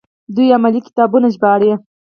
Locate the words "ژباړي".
1.35-1.71